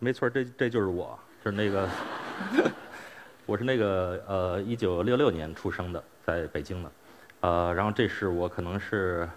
[0.00, 1.88] 没错，这这就是我，就是那个，
[3.46, 6.90] 我是那个呃，一九六六年出生的，在北京的，
[7.40, 9.28] 呃，然后这是我可能是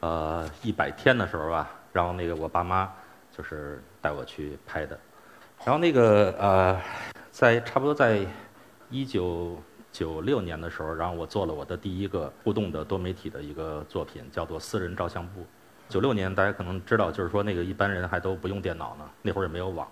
[0.00, 2.92] 呃一百天的时候吧，然后那个我爸妈
[3.34, 4.98] 就是带我去拍的，
[5.64, 6.78] 然后那个呃，
[7.30, 8.20] 在差不多在
[8.90, 9.56] 一九
[9.90, 15.46] 九六年的时候，然后我做了我的第一个互动的多媒体的一个作品，叫做私人照相部。
[15.88, 19.86] 九六年，大家可能知道，就是说那个一般人还都不用电脑呢，那会儿也没有网。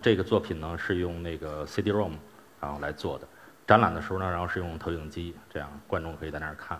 [0.00, 2.12] 这个作品呢是用那个 CD-ROM
[2.60, 3.26] 然后来做的。
[3.66, 6.78] 展览的时候呢，然后是用投影机，这样观众可以在那儿看。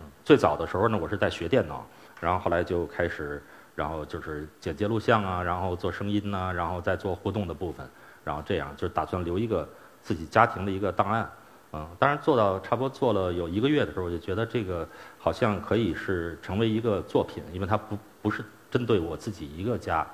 [0.00, 1.86] 嗯，最早的时候呢，我是在学电脑，
[2.20, 3.42] 然后后来就开始，
[3.74, 7.88] 然后就是剪接录像啊，然后做声音呐，然后再做互动的部分，
[8.22, 9.68] 然后这样就打算留一个
[10.02, 11.30] 自己家庭的一个档案。
[11.72, 20.04] 嗯，当然做到差不多做了有一个月的时候，我就觉得这个好像可以是成为一个作品，因为它不不是针对我自己一个家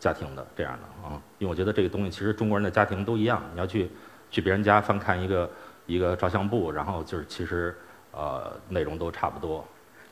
[0.00, 1.22] 家庭的这样的啊。
[1.38, 3.88] 因为我觉得这个东西其实中国人的家庭都一样，你要去
[4.28, 5.48] 去别人家翻看一个
[5.86, 7.76] 一个照相簿，然后就是其实
[8.10, 9.64] 呃内容都差不多。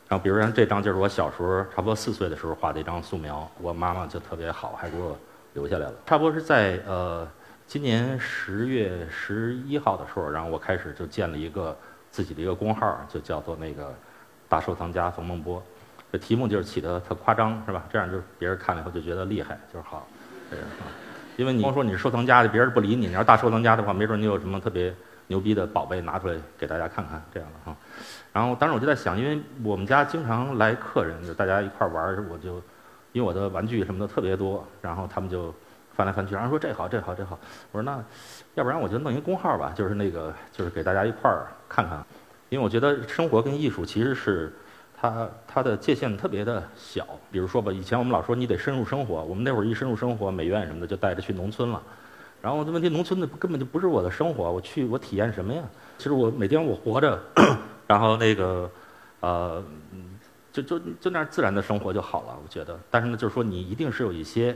[0.06, 5.18] 然后比如说这张就是我小时候差不多四岁的时候画的一张素描，我妈妈就特别好，还给我
[5.52, 5.94] 留下来了。
[6.06, 7.26] 差不多是在呃。
[7.66, 11.76] 今年十月十一号的时候，然后我开始就建了一个
[12.10, 13.92] 自己的一个公号，就叫做那个
[14.48, 15.60] 大收藏家冯梦波。
[16.12, 17.84] 这题目就是起的特夸张，是吧？
[17.90, 20.06] 这样就别人看了以后就觉得厉害，就是好。
[20.48, 20.86] 这样啊，
[21.36, 24.94] 因为你光说你是收藏家的，别人不理你；你要是大收藏家的话，没准你有什么特别
[25.26, 27.76] 牛逼的宝贝拿出来给大家看看，这样的哈。
[28.32, 32.62] 然后当时我就在想，因为我们家经常来客人，就大家一块玩我就
[33.10, 35.52] 因为我的玩具什么的特别多，然后他们就。
[35.96, 37.38] 翻来翻去，然后说这好这好这好，
[37.72, 38.04] 我说那
[38.54, 42.04] 要不然我就弄一个公号吧，就是那个就是给大家一块儿看看，
[42.50, 44.52] 因为我觉得生活跟艺术其实是
[44.94, 47.06] 它它的界限特别的小。
[47.32, 51.82] 比如说吧，以前我们老说你得深入生活，我们那会儿一深入生活，美院什么的就带着去农村了，
[52.42, 55.62] 然后这问题农村的根本就不是我的生活，我去我体验什么呀？
[55.96, 57.18] 其实我每天我活着，
[57.86, 58.70] 然后那个
[59.20, 59.64] 呃
[60.52, 62.78] 就就就那自然的生活就好了，我觉得。
[62.90, 64.54] 但是呢，就是说你一定是有一些。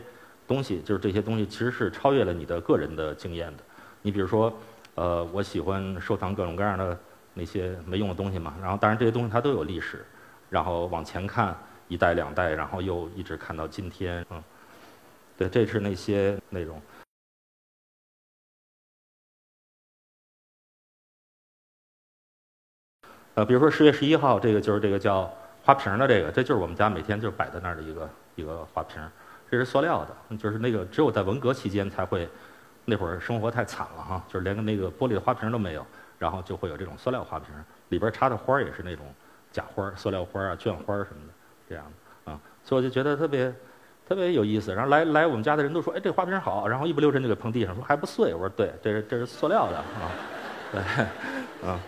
[0.50, 3.62] 东西就是这些东西，其实是超越了你的个人的经验的。
[4.02, 4.52] 你比如说，
[4.96, 6.98] 呃，我喜欢收藏各种各样的
[7.34, 8.56] 那些没用的东西嘛。
[8.60, 10.04] 然后，当然这些东西它都有历史，
[10.48, 11.56] 然后往前看
[11.86, 14.26] 一代两代，然后又一直看到今天。
[14.30, 14.42] 嗯，
[15.36, 16.82] 对，这是那些内容。
[23.34, 25.32] 呃，比如说十月十一号，这个就是这个叫
[25.62, 29.00] 花瓶的这个，这就是我们家每天就摆在那儿的一个一个花瓶。
[29.50, 32.28] 这是塑料的，就是那个只有在文革期间才会，
[32.84, 35.84] 那会儿生活太惨了哈，就是连个那个玻璃的花瓶都没有，
[36.18, 37.48] 然后就会有这种塑料花瓶，
[37.88, 39.04] 里边插的花也是那种
[39.50, 41.32] 假花、塑料花啊、绢花什么的
[41.68, 41.84] 这样
[42.24, 43.52] 啊，所以我就觉得特别
[44.08, 44.72] 特别有意思。
[44.72, 48.32] 然后来来我们家的人都说：“哎，这花瓶好。”然后一不留神就给碰地上，说还不碎。
[48.32, 50.10] 我说：“对，这是这是塑料的啊，
[50.70, 50.80] 对，
[51.68, 51.80] 啊，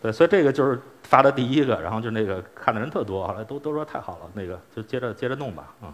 [0.00, 5.92] 对，所以这个就是发的第一个，然后就那个看的人特多，后来都都说太好了，那个就接着接着弄吧，啊。”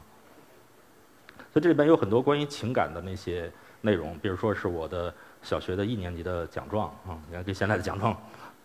[1.54, 3.48] 所以这里边有很多关于情感的那些
[3.82, 8.16] 内容，比如说是我的小学的一年级的奖状啊，你看跟现在的奖状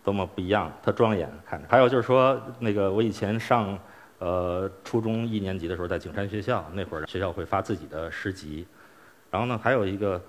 [0.02, 1.68] 多么不一样，特庄严看着。
[1.70, 3.78] 还有就是说，那个我以前上
[4.18, 8.66] 呃初中一年级的时候，在景山学校，那会儿学校会发自己的诗集。
[9.30, 10.20] 然后呢，还有一个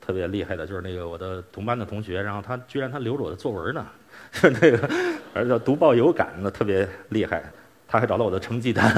[0.00, 3.84] 特别厉害的，就是那个我的同班的同学，然后他居然他留着我的作文呢，
[4.32, 4.88] 是 那个，
[5.34, 7.44] 而且读报有感，那特别厉害。
[7.88, 8.92] 他还找到我的成绩单，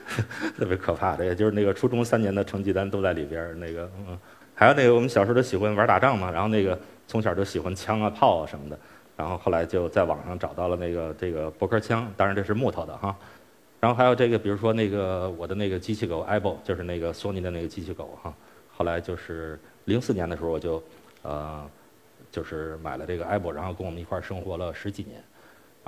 [0.56, 4.18] 特别可怕的，也就是那个初中三年的成绩单都在里边那个，嗯，
[4.54, 8.78] 还有那个我们小时候都喜欢玩打仗嘛，然后那个从小就喜欢枪啊炮啊什么的，
[9.16, 13.14] 然后后来就在网上找到了那个这个驳壳枪，当然这是木头的哈。
[13.78, 18.32] 然后还有这个，比如说那个我的那个机器狗 a b o 就是那个索尼的那个机器狗哈。
[18.70, 20.82] 后来就是零四年的时候，我就
[21.22, 21.66] 呃
[22.30, 25.22] 就是买了这个 a b o 然后跟我们一块生活了十几年。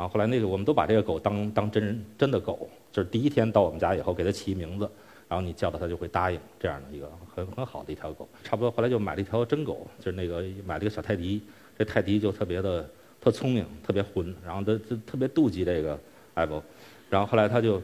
[0.02, 4.90] 然后后来那个我们都把这个狗当当真人真的狗，就是第一天到我们家以后给它起名字，
[5.28, 8.28] 然后你叫它它就会答应这样的一个很很好的一条狗。
[8.42, 11.40] 差不多后来就买了一条真狗，就是那个买了一个小泰迪，
[11.78, 12.84] 这泰迪就特别的
[13.20, 15.96] 特聪明，特别混，然后它就特别妒忌这个
[16.34, 16.60] 艾博，
[17.08, 17.80] 然后后来他就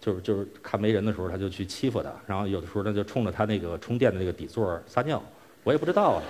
[0.00, 5.22] 就是就是看没人的时候他就去欺负它，然后有的时候他就冲着他那个充电的那个底座撒尿，
[5.62, 6.22] 我也不知道啊。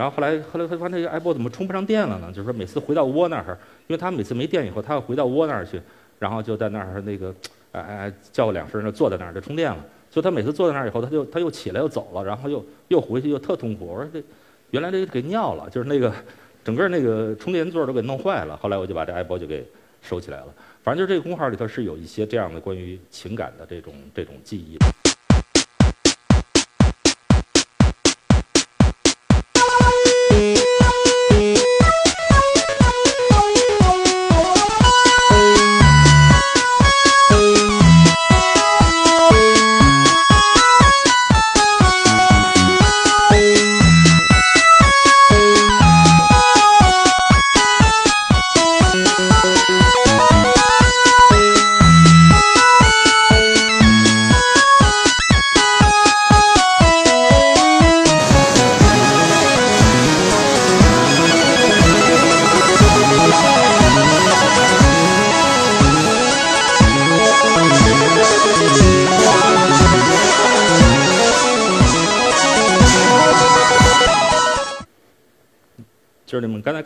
[0.00, 2.28] 然后后来，后来他发现那个 iPod 怎么充不上电了呢？
[2.28, 5.78] 就是说每次回到窝那儿，因为他每次没电以后，他要回到窝那儿去，
[6.18, 7.34] 然后就在那儿那个，
[7.72, 9.84] 哎哎叫两声，就坐在那儿就充电了。
[10.10, 13.88] 所以他每次坐在那儿以后，他就他又起来又走了，然后又又回去又特痛苦。
[13.88, 14.22] 我说这
[14.70, 16.10] 原来这给尿了，就是那个
[16.64, 18.56] 整个那个充电座都给弄坏了。
[18.56, 19.62] 后来我就把这 iPod 就给
[20.00, 20.46] 收起来了。
[20.82, 24.78] 反正就是这个公号里头是有一些这样的关于情感的这种这种记忆。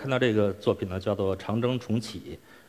[0.05, 2.19] 看到这个作品呢，叫做《长征重启》，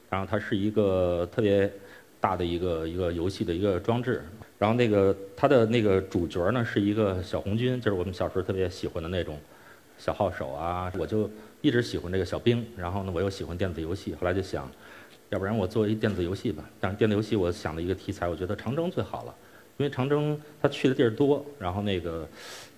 [0.10, 1.70] 然后它是一个特别
[2.18, 4.24] 大的一个一个游戏的一个装置。
[4.58, 9.38] 然后那个它的那个主角呢是一个小红军，就是我们小时候特别喜欢的那种
[9.98, 10.90] 小号手啊。
[10.98, 11.30] 我就
[11.60, 14.72] 一直喜欢这个小兵，然后呢我又喜欢电子游戏，后来就想，
[15.28, 16.64] 要不然我做一电子游戏吧。
[16.80, 19.36] 但是电子游戏我想的一个题材，我觉得长征最好了，
[19.78, 22.28] 因为长征他去的地儿多，然后那个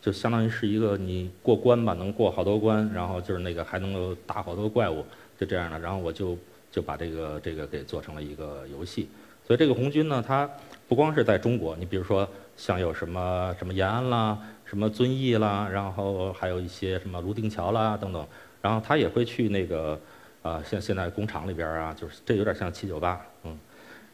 [0.02, 5.06] 就相当于是一个你过关吧，能过好多关，然后就是那个还能够打好多怪物，
[5.40, 5.80] 就这样的。
[5.80, 6.38] 然后我就
[6.72, 9.08] 就把这个这个给做成了一个游戏。
[9.46, 10.50] 所以这个红军呢，它
[10.88, 12.28] 不光是在中国，你比如说
[12.58, 18.28] 像有什么什么延安啦，什么遵义啦，然后还有一些什么泸定桥啦等等，
[18.62, 19.98] 然后他也会去那个
[20.42, 23.58] 啊，像现在工厂里边啊，就是这有点像七九八，嗯，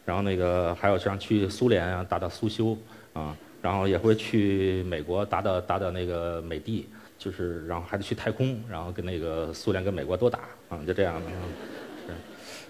[0.04, 2.76] 然后那个还有像去苏联啊，打打苏修
[3.12, 6.86] 啊，然后也会去美国打打打打那个美帝，
[7.18, 11.30] 就是然后还得去太空，然后跟那个苏联跟美国都打啊，就这样的。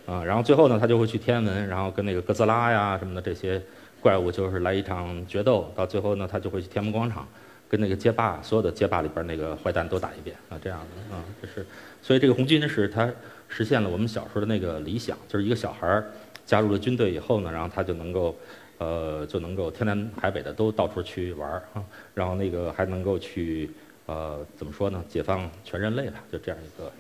[0.07, 3.59] 啊，然后最后呢，他就会去天安门，然后跟那个哥斯拉呀什么的这些
[4.03, 5.73] 怪物就是来一场决斗。
[5.75, 7.27] 到最后呢，他就会去天安门广场，
[7.71, 11.67] 跟那个街霸所有的街霸里边那个坏蛋都打一遍啊，这样的啊，这是。
[12.03, 13.11] 所以这个红军呢是他
[13.49, 16.13] 实现了我们小时候的那个理想，就是一个小孩儿
[16.47, 18.37] 加入了军队以后呢，然后他就能够
[18.79, 23.71] 呃就能够天南海北的都到处去玩啊，然后那个还能够去
[24.07, 26.91] 呃怎么说呢，解放全人类吧，就这样一个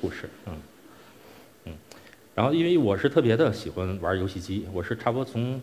[0.00, 0.54] 故事，嗯。
[1.66, 1.72] 嗯
[2.32, 5.60] 然后，因为我是特别的喜欢玩游戏机，我是差不多从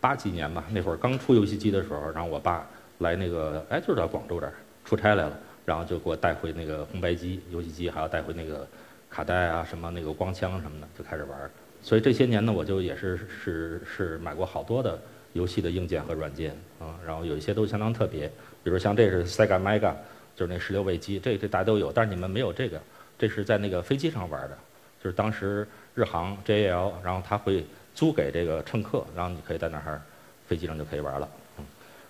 [0.00, 2.64] 八几年吧，那会儿刚出游戏机的时候，然后我爸
[2.98, 4.52] 来那个，哎，就是到广州这儿
[4.84, 8.64] 出差来了，然后就给我带回那个红白机游戏机，还要带回那个
[9.10, 11.50] 卡带啊，什么那个光枪什么的，就开始玩。
[11.86, 15.00] 所以这些年呢，我就也是是是买过好多的
[15.34, 16.50] 游戏的硬件和软件
[16.80, 18.26] 啊，然后有一些都相当特别，
[18.64, 19.94] 比如像这是 Sega Mega，
[20.34, 22.80] 就是那十六位机，这这大家都有，但是你们没有这个，
[23.16, 24.58] 这是在那个飞机上玩的，
[25.00, 25.64] 就是当时。
[25.96, 29.98] 日航 JAL，然后他会租给这个乘客，然后你可以在那儿
[30.46, 31.26] 飞机上就可以玩了。
[31.58, 31.64] 嗯，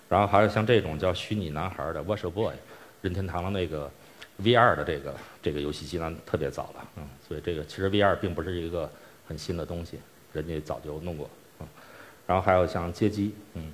[0.09, 2.53] 然后还有像这种叫虚拟男孩的 Virtual Boy，
[3.01, 3.89] 任天堂的那个
[4.43, 6.85] VR 的这个这个游戏机呢特别早了。
[6.97, 8.91] 嗯，所以这个其实 VR 并不是一个
[9.27, 9.99] 很新的东西，
[10.33, 11.29] 人家早就弄过。
[11.59, 11.67] 嗯，
[12.25, 13.71] 然后还有像街机，嗯，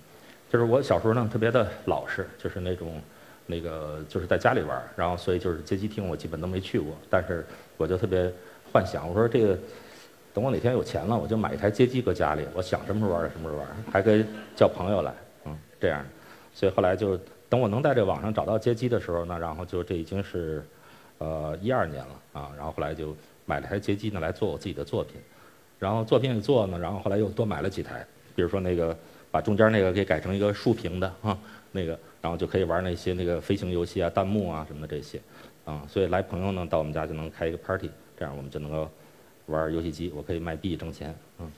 [0.50, 3.01] 就是我小时候呢特别的老实，就是那种
[3.45, 7.45] 那个就是在家里玩，然后所以就是街机厅我基本都没去过，但是
[7.78, 8.31] 我就特别
[8.71, 9.57] 幻想，我说这个。
[10.35, 14.25] 等我哪天有钱了，我就买一台街机搁家里，我想什么时候玩什么时候玩，还可以
[14.56, 15.13] 叫朋友来，
[15.45, 16.04] 嗯，这样。
[16.56, 17.16] 所以后来就
[17.47, 20.66] 等我能在这网上找到街机的时候呢，然后就这已经是，
[21.19, 22.51] 呃，一二年了啊。
[22.57, 25.21] 然后后来就买了台街机呢来做我自己的作品，
[25.83, 28.97] 然后作品也做呢，然后后来又多买了几台，比如说那个
[29.30, 31.37] 把中间那个给改成一个竖屏的啊，
[31.73, 35.21] 那个然后就可以玩那些那个飞行游戏啊、弹幕啊什么的这些，
[35.66, 38.90] 啊，所以来朋友呢到我们家就能开一个 party，这样我们就能够。
[39.47, 41.52] 玩游戏机，我可以卖币挣钱，嗯。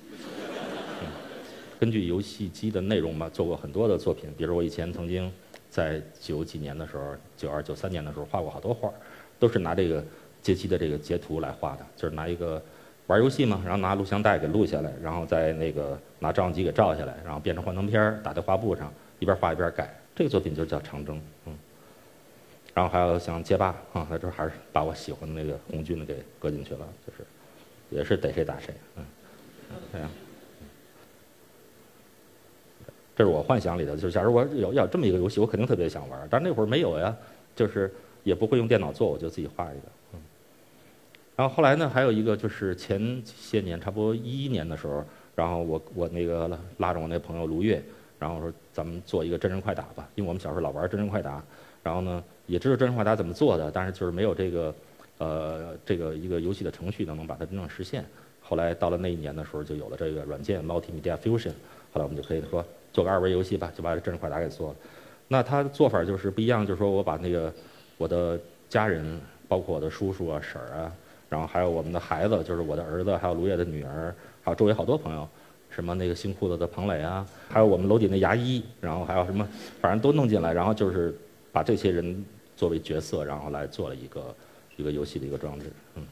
[1.80, 4.28] 根据游戏机的内容嘛，做过很多的作品。
[4.36, 5.32] 比如我以前曾经
[5.70, 8.92] 在九几年的时候，九二九三年的时候画过好多画，
[9.38, 10.04] 都是拿这个
[10.42, 12.60] 街机的这个截图来画的，就是拿一个
[13.08, 19.94] 玩游戏嘛，然后拿录像带给录下来，然后再那个拿照相机给照下来，然后变成幻灯片打在画布上，一边画一边改。
[20.16, 21.58] 这个作品就叫长征，嗯。
[22.74, 27.26] 然后还有像街霸啊，在这还是把我喜欢的那个红军的给搁进去了，就是。
[27.92, 29.06] 也是逮谁打谁，嗯，
[29.94, 30.10] 这样。
[33.16, 37.16] 这是我幻想里的，就是假如我有要这么一个游戏，我肯定特别想玩，但那会儿没有呀，
[37.56, 37.94] 就是
[38.24, 39.84] 也不会用电脑做，我就自己画一个，
[41.36, 45.04] 然后后来呢，还有一个就是前些年，差不多一一年的时候，
[45.36, 47.82] 然后我我那个拉着我那朋友卢越，
[48.20, 51.44] 然后说咱们做一个真人快打吧，因为我们小时候老玩真人快打，
[51.84, 54.74] 然后呢也知道真人快打怎么做的，但是就是没有这个。
[55.18, 58.04] 呃，这个一个游戏的程序呢，能把它真正实现。
[58.42, 61.54] 后来到了那一年的时候，就有了这个软件 Multimedia Fusion。
[61.94, 62.62] 后来我们就可以说
[62.92, 64.76] 做个二维游戏吧，就把这真人快打给做了。
[65.30, 67.50] 那它的做法就是不一样，就是说我把那个
[67.98, 68.38] 我的
[68.68, 70.92] 家人，包括我的叔叔啊、婶儿啊，
[71.30, 74.14] 然后还有我们的孩子，就是我的儿子，还有卢烨的女儿，
[74.44, 75.28] 还有周围好多朋友，
[75.70, 79.48] 什么那个新裤子的彭磊啊，还有我们楼底那牙医，然后还有什么，
[79.82, 81.16] 反正都弄进来，然后就是
[81.52, 84.36] 把这些人作为角色，然后来做了一个。
[84.78, 86.04] 一个游戏的一个装置，嗯，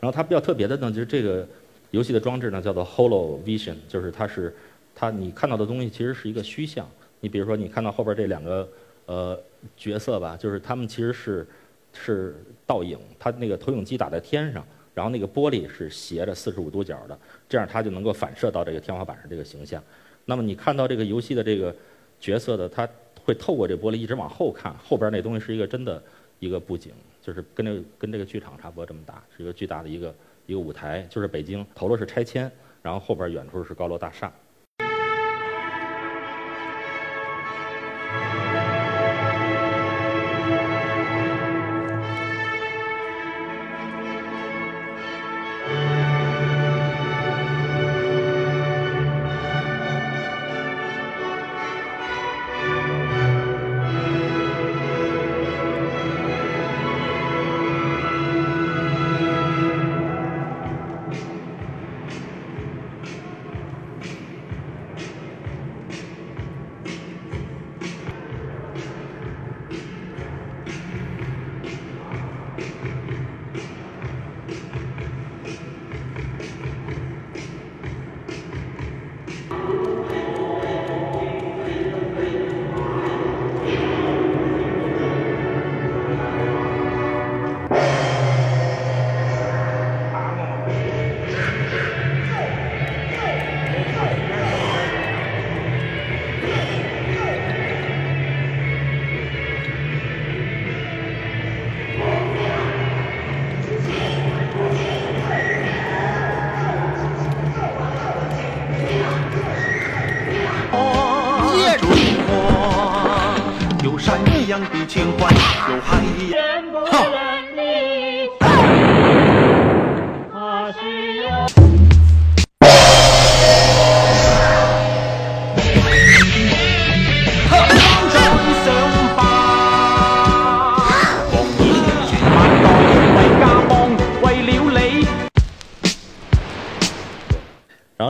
[0.00, 1.46] 然后它比较特别的呢，就是这个
[1.92, 4.52] 游戏的装置呢叫做 Holo Vision，就是它是
[4.92, 6.84] 它你看到的东西其实是一个虚像。
[7.20, 8.68] 你比如说你看到后边这两个
[9.06, 9.40] 呃
[9.76, 11.46] 角色吧，就是他们其实是
[11.92, 14.64] 是倒影，它那个投影机打在天上，
[14.94, 17.18] 然后那个玻璃是斜着四十五度角的，
[17.48, 19.82] 这样它就能够反射到这个天花板上这个形象。
[20.24, 21.74] 那么你看到这个游戏的这个
[22.20, 22.88] 角色的，它
[23.24, 26.02] 会透过这玻璃一直往后看，后边那东西是一个真的。
[26.40, 30.14] 一个布景，就是跟这个跟这个剧场差不多这么大，是一个巨大的一个
[30.46, 32.48] 一个舞台，就是北京头了是拆迁，
[32.80, 34.32] 然后后边远处是高楼大厦。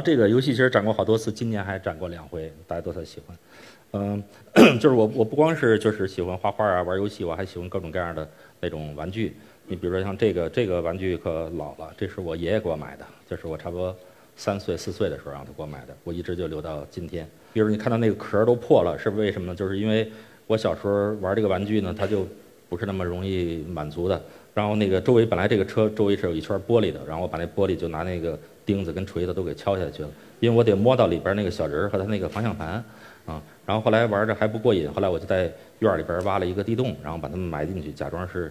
[0.08, 3.36] 这个游戏其实展过好多次，今年还展过两回，大家都特喜欢。
[3.92, 4.22] 嗯，
[4.80, 8.26] 就是我我不光是就是喜欢画画啊玩游戏，我还喜欢各种各样的
[8.58, 9.36] 那种玩具。
[9.66, 13.94] 你比如说像这个这个玩具可老了，这是我爷爷给我买的，就是我差不多
[14.34, 17.28] 三岁四岁的时候让他给我买的，我一直就留到今天。
[17.52, 19.54] 比如你看到那个壳都破了，是为什么呢？
[19.54, 20.10] 就是因为
[20.46, 22.26] 我小时候玩这个玩具呢，它就
[22.70, 24.18] 不是那么容易满足的。
[24.54, 28.38] 然后那个周围本来这个车周围是有一圈玻璃的，然后我把那玻璃就拿那个
[28.68, 30.10] 钉子跟锤子都给敲下去了，
[30.40, 32.84] 因为我得摸到里边那个小人儿和他那个方向盘。
[33.24, 38.50] 啊，然后后来玩着还不过瘾，后来我就在院里边挖了一个地洞，然后把它们埋进去，假装是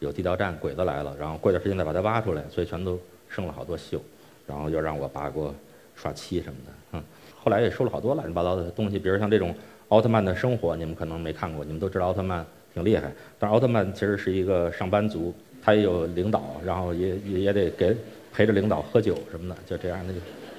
[0.00, 3.98] 有地道战，鬼子来了，然后过段时间再把它挖出来，所以全都生了好多锈，
[4.46, 5.54] 然后又让我爸给我
[5.96, 7.02] 刷漆什么的，嗯，
[7.42, 9.54] 后来也收了好多乱七八糟的东西，比如像这种
[9.88, 12.44] 奥特曼的生活，你们可能没看过，你们都知道奥特曼
[12.74, 17.96] 挺厉害，但奥特曼其实是一个上班族，他也有领导，然后也也也得给
[18.38, 20.14] 陪着领导喝酒什么的，就这样的，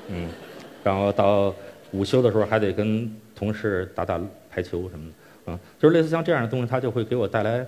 [0.09, 0.27] 嗯，
[0.83, 1.55] 然后到
[1.91, 3.09] 午休的时候还得跟。
[3.39, 4.19] 同事打打
[4.51, 5.13] 排球什么的，
[5.45, 7.65] 嗯，就是类似像这样的东西，它就会给我带来，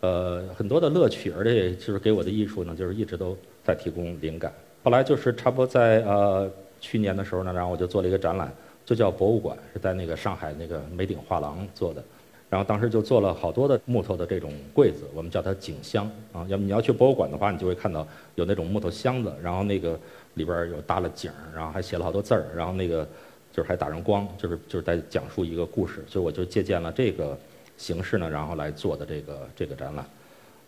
[0.00, 4.50] 呃，很多的乐趣，而且就是给我的艺术呢，就是一直都在提供灵感。
[4.82, 6.50] 后来就是差不多在呃
[6.80, 8.50] 去年的时候呢，然后我就做了一个展览，
[8.86, 12.02] 就叫博物馆，是在那个上海那个梅顶画廊做的。
[12.50, 16.44] 然后当时就做了好多的木头的这种柜子，我们叫它景箱啊。
[16.48, 19.98] 要么你要去博物馆的话，你就会看到有那种木头箱子，然后那个
[20.34, 23.08] 里边有搭了景，然后还写了好多字儿，然后那个。
[23.52, 27.36] 就是还打上光，就是就是在讲述一个故事，所以我就借鉴了这个
[27.76, 30.06] 形式呢，然后来做的这个这个展览。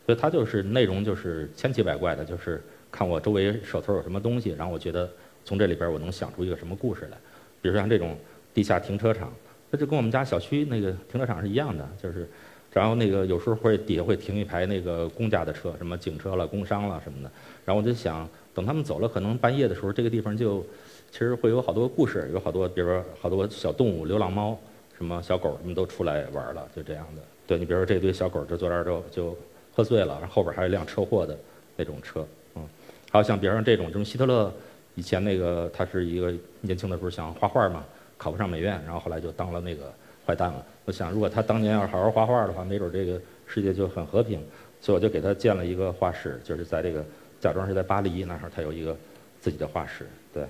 [0.04, 2.60] 所以它就是内容就是千奇百怪的，就是
[2.90, 5.08] 看我周围手头有什么东西，然后我觉得
[5.44, 7.16] 从这里边我能想出一个什么故事来。
[7.60, 8.16] 比如像这种
[8.52, 9.32] 地下停车场，
[9.72, 12.28] 那就跟我们家小区那个停车场是一样的，就是
[12.72, 17.30] 然后那个有时候会底下会停一排那个公家的车，什么警车了、工商了什么的。
[17.64, 20.64] 然后我就想，等他们走了，可能半夜的时候，这个地方就。
[21.10, 24.58] 其实会有好多故事，有好多，比如说好多小动物，流浪猫，
[24.96, 27.20] 什么小狗，什么都出来玩了，就这样的。
[27.46, 29.36] 对你，比如说这堆小狗就坐这儿就就
[29.74, 31.38] 喝醉了，然后后边还有一辆车祸的
[31.76, 32.66] 那种车，嗯，
[33.10, 34.50] 还有像比如说这种，就是希特勒
[34.94, 37.84] 以前那个他是一个年轻的时候想画画嘛，
[38.22, 39.92] 考不上美院，然后后来就当了那个
[40.24, 40.64] 坏蛋了。
[40.84, 44.40] 我想，如果他当年要是好好画画的话，没准这个世界就很和平。
[44.80, 47.04] 所以我就给他建了一个画室，就是在这个
[47.40, 48.96] 假装是在巴黎那儿，他有一个
[49.40, 50.44] 自己的画室，对。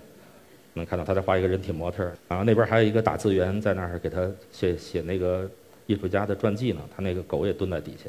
[0.75, 5.47] 能看到他在画一个人体模特然后那边还有一个打字员在那儿给他写写那个
[5.87, 6.81] 艺术家的传记呢。
[6.95, 8.09] 他那个狗也蹲在底下，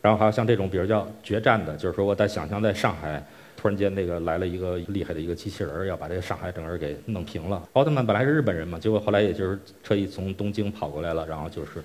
[0.00, 3.24] 然后还有像这种，比如叫决战的，就是说我在想象在上海，
[3.62, 7.62] 突然间那个来了一个厉害的一个机器人，要把这个上海整个给弄平了。
[7.74, 11.80] 奥特曼本来是日本人嘛，结果后来也就是特意从东京跑过来了，然后就是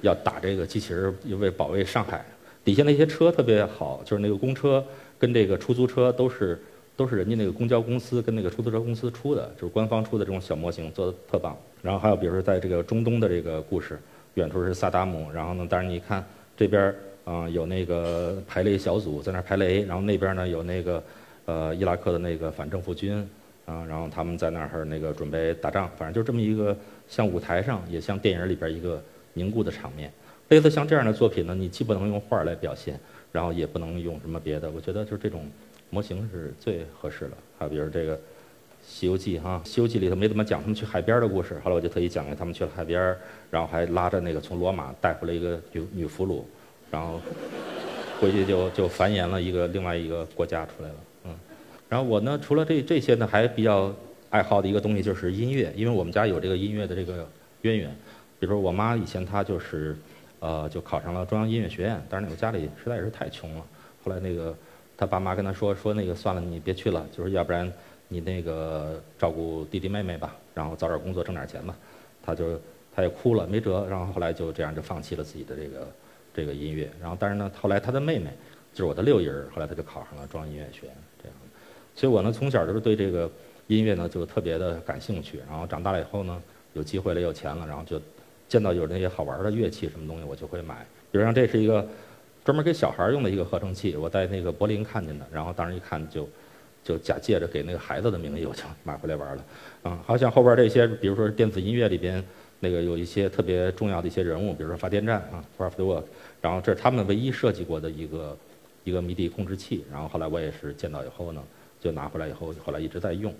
[0.00, 2.24] 要打这个机器人，为保卫上海。
[2.64, 4.84] 底下那些车特别好，就是那个公车
[5.20, 6.58] 跟这个出租车都是。
[6.96, 11.56] 都是人家那个公交公司跟那个出租车公司出的，就是官方出的这种小模型，做的特棒。
[11.80, 13.98] 然后还有比如说在这个中东的这个故事，
[14.34, 16.22] 远处是萨达姆，然后呢，但是你看
[16.54, 16.94] 这边
[17.24, 21.02] 啊、有那个排雷小组在那排雷，然后那边呢有那个
[21.50, 23.28] 呃伊拉克的那个反政府军
[23.66, 26.76] 啊、然后他们在那儿那个准备打仗，反正就这么一个
[27.08, 29.00] 像舞台上也像电影里边一个
[29.34, 30.12] 凝固的场面。
[30.48, 32.98] 类似像这样的作品呢，你既不能用画来表现，
[33.30, 35.48] 然后也不能用什么别的，我觉得就是这种
[35.88, 37.32] 模型是最合适的。
[37.58, 38.16] 还有比如这个
[38.84, 43.16] 《西游记》哈，《西游记》里头没怎么讲他们去海边的故事，后来我就特意讲给他们去了海边，
[43.52, 46.42] 然后还拉着那个从罗马带回来一个女女俘虏，
[46.90, 47.20] 然后
[48.20, 50.96] 回去就就繁衍了一个另外一个国家出来了，
[51.90, 53.92] 然后我呢，除了这这些呢，还比较
[54.30, 57.28] 爱好的一个东西就是音乐，因为我们家有这个音乐的这个
[57.62, 57.90] 渊源。
[58.38, 59.96] 比如说我妈以前她就是，
[60.38, 63.66] 呃，就考上了中央音乐学院，但是那个家里实在是太穷了。
[64.04, 64.56] 后来那个
[64.96, 67.70] 她爸妈跟她说说那个算了，你别去了，就是要不然
[68.06, 71.76] 你那个照顾弟弟妹妹吧，然后早点工作挣点钱吧。
[72.22, 72.58] 她就
[72.94, 75.88] 她也哭了，没辙，然后后来就这样就放弃了自己的这个
[76.32, 76.88] 这个音乐。
[77.00, 78.30] 然后但是呢，后来她的妹妹
[78.72, 80.94] 就是我的六姨儿，后来她就考上了中央音乐学院，
[81.94, 83.30] 所以我呢从小就是对这个
[83.66, 88.00] 音乐呢就特别的感兴趣，然后长大了以后呢有机会了有钱了，然后就
[88.48, 90.86] 见到有那些好玩的乐器什么东西我就会买。
[91.12, 91.86] 比如像这是一个
[92.44, 96.28] 专门给小孩用的一个合成器，我在那个柏林看见的，然后当时一看就
[96.82, 99.44] 就假借着给那个孩子的名义我就 买回来玩了。
[99.82, 102.24] 啊，好像后边这些，比如说电子音乐里边
[102.60, 106.04] 那个有一些特别重要的一些人物，比如说发电站啊 f o r of the Work，
[106.40, 108.36] 然后这是他们唯一设计过的一个
[108.84, 111.42] 一个迷笛控制器，然后后来我也是见到以后呢。
[111.80, 113.34] 就拿回来以后，后来一直在用，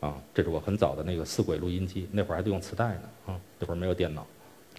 [0.00, 4.26] 啊，这是我很早的那个四轨录音机，那会儿还得用磁带呢，啊，那会儿没有电脑，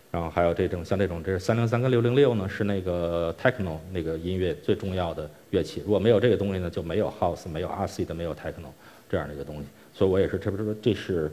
[0.10, 8.72] 然后还有这种像这种，这是三零三跟六零六呢，是那个 techno 那个音乐最重要的乐器，如果没有这个东西呢，就没有 house，没有 RC 的，没有 techno
[9.10, 11.32] 这样的一个东西，所以我也是，这不是这是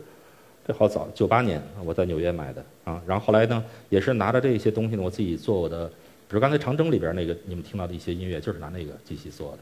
[0.67, 9.59] 这好早，九八年我在纽约买的啊，然后后来呢，也是拿着这些东西呢，我自己做我的，比如刚才长征里边那个你们听到的一些音乐，就是拿那个机器做的。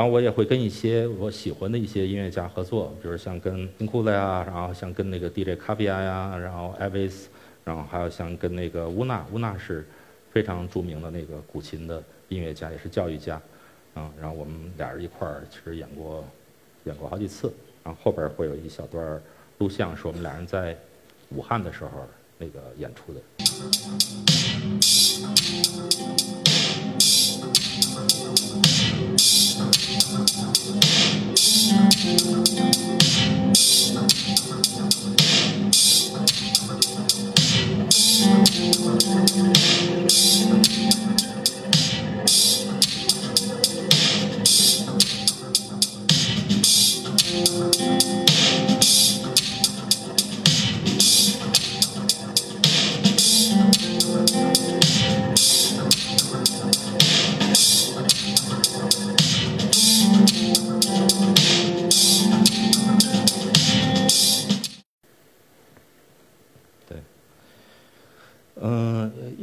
[0.00, 7.28] 然后我也会跟一些我喜欢的一些音乐家合作，比如像跟金库子呀，然后像跟那个 DJ 卡比亚呀，然后艾维斯，
[7.64, 9.86] 然后还有像跟那个乌娜，乌娜是
[10.32, 13.38] 非常著名的那个古琴的音乐家，也是教育家，
[13.94, 16.24] 嗯，然后我们俩人一块儿其实演过
[16.84, 17.52] 演过好几次，
[17.84, 19.20] 然后后边会有一小段
[19.58, 20.74] 录像，是我们俩人在
[21.28, 21.90] 武汉的时候
[22.38, 23.20] 那个演出的。
[29.00, 29.16] 嗯，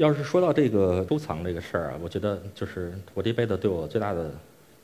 [0.07, 4.31] 要是说到这个收藏这个事儿啊，我觉得就是我这辈子对我最大的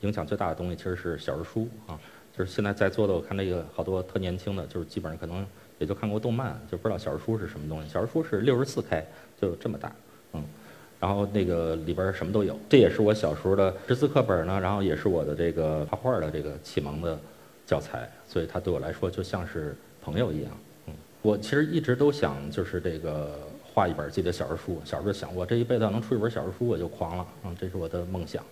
[0.01, 1.97] 影响最大的东西，其实是小人书啊。
[2.37, 5.45] 就是现在在座的，我看那个好多特年轻的，就是基本上可能
[5.79, 7.87] 也就看过动漫，就不知道小人书是什么东西。
[7.87, 9.05] 小人书是六十四开，
[9.39, 9.95] 就这么大，
[10.33, 10.43] 嗯，
[10.99, 12.59] 然后那个里边什么都有。
[12.67, 17.17] 这也是我小时候的识字课本呢，然后也是我的这个画画的这个启蒙的
[17.65, 20.51] 教材，所以它对我来说就像是朋友一样。
[20.87, 23.39] 嗯，我其实一直都想就是这个。
[23.73, 28.43] 画一本自己的小人书，小时候想我这一辈子要能出一本小人书我就狂了，嗯，这是我的梦想，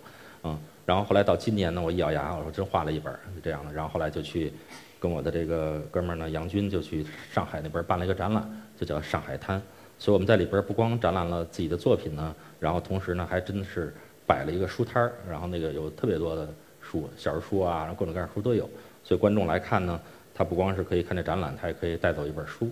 [0.44, 4.52] 嗯，然后后来到今年呢，我一咬牙，我说真画了一本，这样的，然后后来就去
[5.00, 8.44] 跟我的这个哥们儿呢杨军就去上海那边办了一个展览，
[8.76, 9.62] 就叫上海滩，
[10.00, 13.94] 所以我们在里边不光展览了自己的作品呢，然后同时呢还真的是
[14.26, 16.48] 摆了一个书摊儿，然后那个有特别多的
[16.82, 18.68] 书，小人书啊，然后各种各样书都有，
[19.04, 20.00] 所以观众来看呢，
[20.34, 22.72] 他不光是可以看这展览，他也可以带走一本书，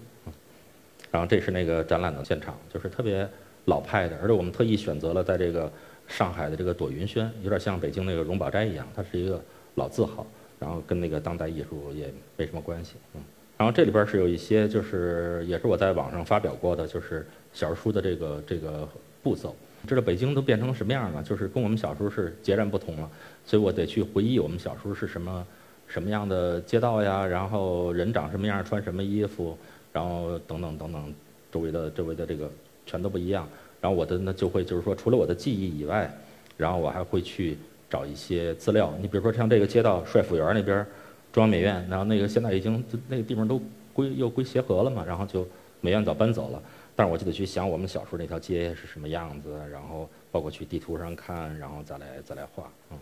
[1.12, 3.28] 然后这是那个展览的现场，就是特别
[3.65, 5.72] 老派的，而且我们特意选择了在这个
[6.08, 9.41] 上海的这个朵云轩，有点像北京那个荣宝斋一样，它是一个
[9.76, 10.26] 老字号，
[10.60, 13.22] 然后跟那个当代艺术也没什么关系，嗯。
[13.58, 18.88] 然后这里边是有一些，就是也是我在网上发表过的，就是小说书的这个这个
[19.22, 19.56] 步骤。
[19.88, 23.10] 知道北京都变成什么样了，就是跟我们小时候是截然不同了，
[23.45, 25.45] 所以我得去回忆我们小时候是什么
[25.88, 29.58] 什么样的街道呀，然后人长什么样，穿什么衣服。
[29.91, 31.13] 然后等等等等，
[31.52, 32.49] 周围的周围的这个
[32.86, 33.47] 全都不一样。
[33.82, 36.12] 然后我的呢就会就是说，除了我的记忆以外，
[36.58, 37.58] 然后我还会去
[37.89, 38.93] 找一些资料。
[39.02, 40.86] 你比如说像这个街道帅府园那边，
[41.32, 43.62] 中央美院，然后那个现在已经那个地方都
[43.93, 45.47] 归又归协和了嘛，然后就
[45.82, 46.62] 美院早搬走了。
[46.95, 52.97] 但是我就得去想我们小时候那条街是什么样子，然后包括去地图上看，然后再来再来画，嗯。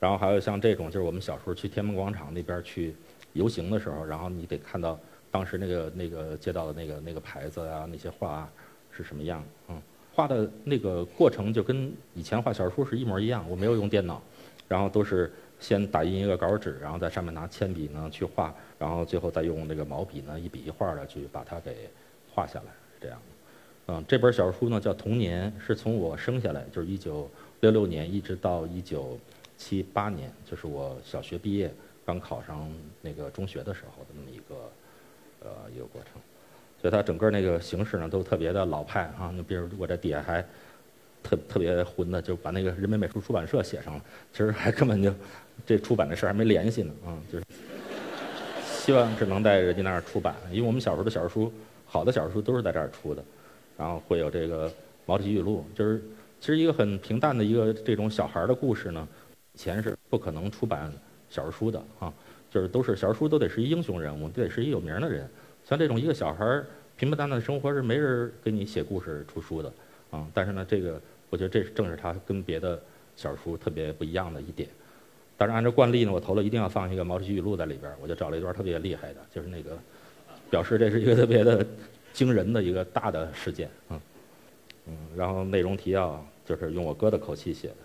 [0.00, 2.94] 然后还有像这种，就是我们小时候去天安门广场那边去
[3.34, 4.98] 游行的时候，然后你得看到
[5.32, 8.52] 当时那个那个街道的那个那个牌子啊，那些画啊
[8.92, 9.82] 是什么样，嗯。
[10.14, 14.22] 画的那个过程就跟以前画小人书是一模一样，我没有用电脑，
[14.68, 21.88] 然后都是先打印一个稿纸，然后在上面拿铅笔呢去画，然后最后再用那个毛笔呢一笔一画的去把它给
[22.30, 23.94] 画下来，是这样的。
[23.94, 27.26] 嗯，这本小说书呢叫《童年》，是从我生下来就是一九
[27.60, 29.18] 六六年一直到一九
[29.56, 31.72] 七八年，就是我小学毕业
[32.04, 34.70] 刚考上那个中学的时候的那么一个
[35.44, 36.20] 呃一个过程。
[36.80, 39.30] 所以它整个那个形式呢都特别的老派啊。
[39.34, 40.44] 你比如我这底下还
[41.22, 44.02] 特特别混的，就把那个人民美术出版社写上了。
[44.32, 45.14] 其实还根本就
[45.64, 47.44] 这出版的事儿还没联系呢啊，就是
[48.66, 51.52] 希望是能在人家那儿出版，因为我们小时候的小说书，
[51.86, 53.22] 好的小说书都是在这儿出的。
[53.78, 54.68] 然后会有这个
[55.06, 56.00] 《毛主席语录》，就是
[56.38, 59.08] 其实一个很平淡的一个这种小孩的故事呢。
[59.54, 60.92] 以前是不可能出版
[61.30, 62.12] 小说书的啊，
[62.52, 65.28] 就是都是小说书都得是一英雄人物，都得是一有名的人。
[65.64, 69.72] 像这种一个小孩儿平平淡淡的生活是没人给你写故事出书的
[70.10, 70.26] 啊。
[70.34, 72.80] 但是呢，这个我觉得这正是他跟别的
[73.16, 74.68] 小说特别不一样的一点。
[75.36, 79.78] 但是按照惯例呢，我投了一定要放一个《毛主席语录》在里边，我就找了一段特别厉害的，就是那个
[80.50, 81.66] 表示这是一个特别的。
[82.12, 83.98] 惊人的一个大的事件，嗯，
[84.88, 87.76] 嗯，然后内容提要就是用我哥的口气写的，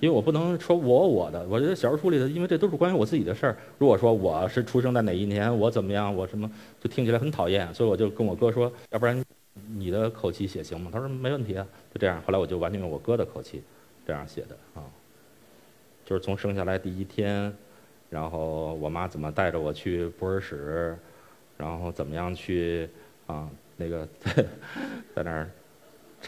[0.00, 3.56] 因为我不能说我我的，我觉得小说书里的，因为这都是关于我自己的事儿。
[3.78, 9.22] 如果说我是出生在哪一年，我怎么样，我什么，就听起来很讨厌，所以我就跟我哥说，要不然
[9.68, 10.90] 你的口气写行吗？
[10.92, 12.20] 他说没问题啊，就这样。
[12.26, 13.62] 后来我就完全用我哥的口气
[14.06, 14.82] 这样写的啊，
[16.04, 17.52] 就是从生下来第一天，
[18.08, 20.96] 然后我妈怎么带着我去博尔室。
[21.58, 22.88] 然后怎么样去
[23.26, 23.46] 啊？
[23.76, 24.08] 那个
[25.14, 25.50] 在那儿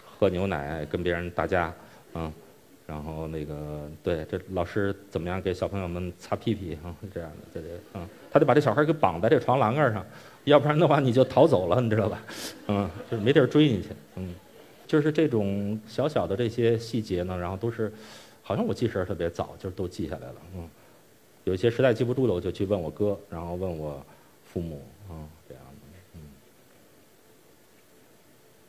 [0.04, 1.72] 喝牛奶，跟别人打架，
[2.12, 2.30] 嗯，
[2.92, 6.94] 然后那个对这老师怎么样给小朋友们擦屁屁啊？
[7.10, 10.04] 这样的，对对，嗯，他得把这小孩给绑在这床栏杆上，
[10.44, 12.22] 要不然的话你就逃走了，你知道吧？
[12.66, 14.34] 嗯，就是没地儿追你去，嗯，
[14.86, 17.90] 就是这种小小的这些细节呢，然后都是
[18.42, 20.68] 好像我记事儿特别早，就是都记下来了，嗯，
[21.44, 24.04] 有些实在记不住的，我就去问我哥，然后问我
[24.44, 24.82] 父母。
[25.08, 26.20] 嗯，这样的，嗯，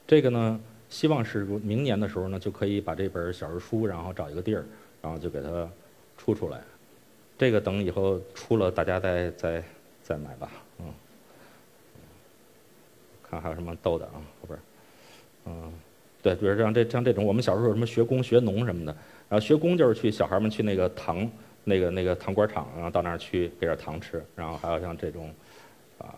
[0.07, 0.59] 这个呢，
[0.93, 4.63] 希望是明年的时候呢，就可以把这本小人书，然后找一个地儿，
[5.01, 5.67] 然后就给它
[6.19, 6.62] 出出来。
[7.36, 9.63] 这个等以后出了，大家再再
[10.03, 10.86] 再买吧，嗯。
[13.27, 14.21] 看还有什么逗的啊？
[14.39, 14.60] 后边，
[15.45, 15.73] 嗯，
[16.21, 18.95] 对，比如像这像这种，我们小时候有什么学工学农什么的，
[19.27, 21.27] 然后学工就是去小孩们去那个糖
[21.63, 25.34] 那个那个糖果厂，然后到那儿去给点糖吃，然后还有像这种。
[25.97, 26.13] 啊，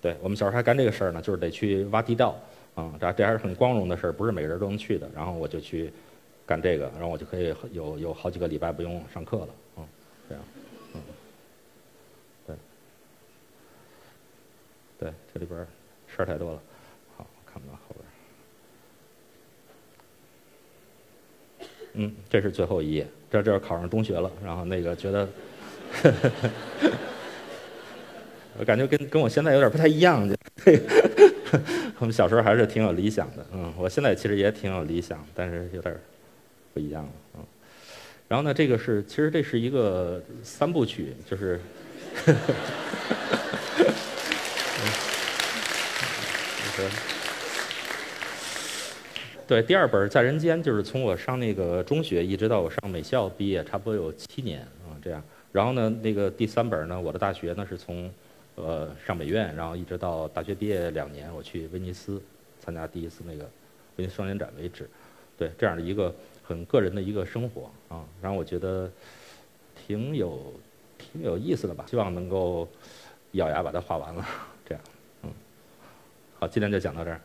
[0.00, 2.38] 对我们小时候还干这个事儿呢，就是得去挖地道，
[2.76, 5.10] 啊，这这还是很光荣的事儿，不是每个人都能去的。
[5.12, 5.90] 然后我就去
[6.46, 9.88] 干这个，然后我就可以有有好几个礼拜不用上课了，嗯，
[10.28, 10.44] 这样，
[10.94, 11.00] 嗯，
[12.46, 12.56] 对，
[15.00, 15.58] 对，这里边
[16.06, 16.62] 事儿太多了，
[17.16, 17.96] 好，看不到后
[21.58, 25.28] 边，嗯，这是最后一页，这这考上中学了，然后那个觉得。
[28.58, 30.26] 我感觉跟跟我现在有点不太一样，
[31.98, 35.94] 我们小时候还是挺有理想的，嗯，我现在其实也挺有理想，但是有点
[36.74, 37.44] 不一样了，嗯。
[38.28, 41.60] 然后呢，这个是其实这是一个三部曲，就是，
[49.46, 55.22] 对，第二本在人间就是从我上那个中学一直到我上美校毕业，差不多有七年啊这样。
[55.52, 58.10] 然后呢，那个第三本呢，我的大学呢是从。
[58.56, 62.20] 呃，上美院，然后一直到大学毕业两年，我去威尼斯
[62.58, 63.44] 参加第一次那个
[63.96, 64.88] 威尼斯双年展为止，
[65.36, 68.90] 对这样的一个很个人的一个生活啊，然后我觉得
[69.86, 70.52] 挺有
[70.96, 72.66] 挺有意思的吧，希望能够
[73.32, 74.26] 咬牙把它画完了，
[74.66, 74.84] 这样，
[75.22, 75.30] 嗯，
[76.40, 77.20] 好，今天就讲到这儿。